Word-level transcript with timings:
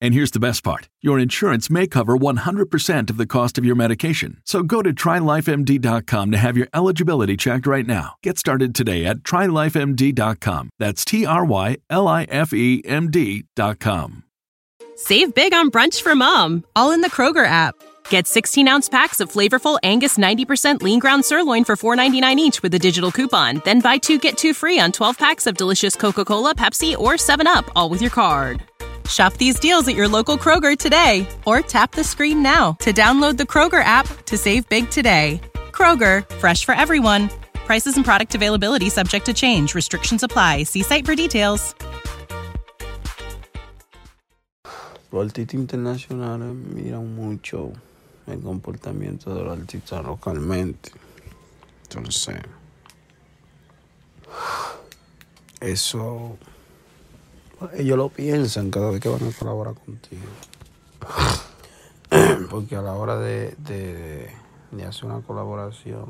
And 0.00 0.14
here's 0.14 0.30
the 0.30 0.40
best 0.40 0.62
part 0.62 0.88
your 1.00 1.18
insurance 1.18 1.70
may 1.70 1.86
cover 1.86 2.16
100% 2.16 3.10
of 3.10 3.16
the 3.16 3.26
cost 3.26 3.58
of 3.58 3.64
your 3.64 3.74
medication. 3.74 4.40
So 4.44 4.62
go 4.62 4.82
to 4.82 4.92
trylifemd.com 4.92 6.30
to 6.30 6.38
have 6.38 6.56
your 6.56 6.68
eligibility 6.72 7.36
checked 7.36 7.66
right 7.66 7.86
now. 7.86 8.14
Get 8.22 8.38
started 8.38 8.74
today 8.74 9.04
at 9.04 9.18
trylifemd.com. 9.18 10.70
That's 10.78 11.04
T 11.04 11.26
R 11.26 11.44
Y 11.44 11.76
L 11.90 12.08
I 12.08 12.24
F 12.24 12.52
E 12.52 12.82
M 12.84 13.10
D.com. 13.10 14.24
Save 14.96 15.34
big 15.34 15.54
on 15.54 15.70
brunch 15.70 16.02
for 16.02 16.14
mom, 16.16 16.64
all 16.74 16.90
in 16.90 17.02
the 17.02 17.10
Kroger 17.10 17.46
app. 17.46 17.76
Get 18.10 18.26
16 18.26 18.66
ounce 18.66 18.88
packs 18.88 19.20
of 19.20 19.30
flavorful 19.30 19.78
Angus 19.82 20.18
90% 20.18 20.82
lean 20.82 20.98
ground 20.98 21.24
sirloin 21.24 21.64
for 21.64 21.76
$4.99 21.76 22.36
each 22.36 22.62
with 22.62 22.74
a 22.74 22.78
digital 22.78 23.12
coupon. 23.12 23.62
Then 23.64 23.80
buy 23.80 23.98
two 23.98 24.18
get 24.18 24.36
two 24.36 24.54
free 24.54 24.80
on 24.80 24.92
12 24.92 25.18
packs 25.18 25.46
of 25.46 25.56
delicious 25.56 25.94
Coca 25.94 26.24
Cola, 26.24 26.54
Pepsi, 26.54 26.96
or 26.98 27.12
7UP, 27.14 27.68
all 27.76 27.90
with 27.90 28.00
your 28.00 28.10
card. 28.10 28.62
Shop 29.08 29.34
these 29.34 29.58
deals 29.58 29.88
at 29.88 29.94
your 29.94 30.08
local 30.08 30.36
Kroger 30.36 30.76
today 30.76 31.26
or 31.46 31.60
tap 31.60 31.92
the 31.92 32.04
screen 32.04 32.42
now 32.42 32.72
to 32.80 32.92
download 32.92 33.36
the 33.36 33.44
Kroger 33.44 33.82
app 33.82 34.06
to 34.26 34.36
save 34.36 34.68
big 34.68 34.90
today. 34.90 35.40
Kroger, 35.72 36.28
fresh 36.36 36.64
for 36.64 36.74
everyone. 36.74 37.30
Prices 37.66 37.96
and 37.96 38.04
product 38.04 38.34
availability 38.34 38.90
subject 38.90 39.26
to 39.26 39.32
change. 39.32 39.74
Restrictions 39.74 40.22
apply. 40.22 40.64
See 40.64 40.82
site 40.82 41.06
for 41.06 41.14
details. 41.14 41.74
Los 45.10 45.24
artistas 45.24 45.54
internacionales 45.54 46.54
miran 46.54 47.16
mucho 47.16 47.72
el 48.26 48.40
comportamiento 48.42 49.34
de 49.34 49.42
los 49.42 49.58
artistas 49.58 50.04
localmente. 50.04 50.92
Entonces, 51.84 52.42
eso 55.60 56.36
ellos 57.74 57.96
lo 57.96 58.08
piensan 58.08 58.70
cada 58.70 58.90
vez 58.90 59.00
que 59.00 59.08
van 59.08 59.26
a 59.26 59.32
colaborar 59.32 59.74
contigo. 59.74 60.22
Porque 62.50 62.76
a 62.76 62.82
la 62.82 62.94
hora 62.94 63.18
de, 63.18 63.54
de, 63.58 64.30
de 64.70 64.84
hacer 64.84 65.04
una 65.06 65.20
colaboración, 65.20 66.06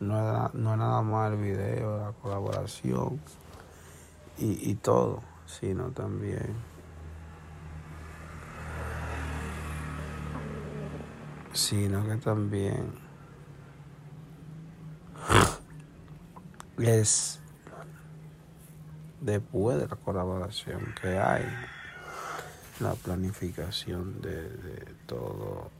no 0.00 0.46
es, 0.46 0.54
no 0.54 0.72
es, 0.72 0.78
nada 0.78 1.02
más 1.02 1.32
el 1.32 1.38
video, 1.38 1.98
la 1.98 2.12
colaboración 2.12 3.20
y, 4.38 4.70
y 4.70 4.74
todo, 4.74 5.22
sino 5.46 5.90
también 5.90 6.54
sino 11.54 12.04
que 12.04 12.16
también 12.16 12.92
es 16.78 17.40
después 19.24 19.78
de 19.78 19.88
la 19.88 19.96
colaboración 19.96 20.94
que 21.00 21.18
hay, 21.18 21.46
la 22.78 22.94
planificación 22.94 24.20
de, 24.20 24.84
todo. 25.06 25.70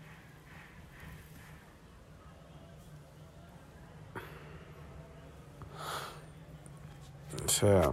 O 7.44 7.48
sea, 7.48 7.92